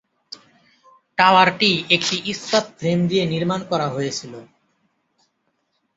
[1.17, 4.33] টাওয়ারটি একটি ইস্পাত ফ্রেম দিয়ে নির্মাণ করা হয়েছিল।